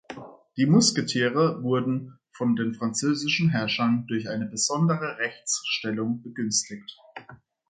[0.57, 6.97] Die Musketiere wurden von den französischen Herrschern durch eine besondere Rechtsstellung begünstigt.